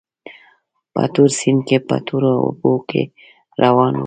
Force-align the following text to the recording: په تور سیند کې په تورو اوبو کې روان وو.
په 0.93 1.03
تور 1.13 1.29
سیند 1.39 1.61
کې 1.67 1.77
په 1.87 1.95
تورو 2.05 2.31
اوبو 2.45 2.73
کې 2.89 3.03
روان 3.63 3.93
وو. 3.95 3.99